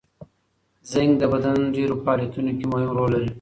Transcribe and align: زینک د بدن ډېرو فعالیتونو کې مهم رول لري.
زینک 0.89 1.13
د 1.21 1.23
بدن 1.33 1.57
ډېرو 1.75 1.95
فعالیتونو 2.03 2.51
کې 2.57 2.65
مهم 2.71 2.91
رول 2.97 3.09
لري. 3.15 3.29